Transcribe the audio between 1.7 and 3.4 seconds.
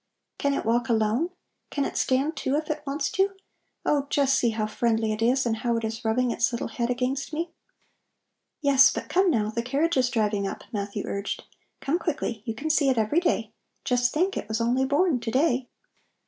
it stand, too, if it wants to?